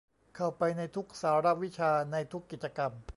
[0.35, 2.91] เข้าไปในทุกสาระวิชาในทุกกิจกรรม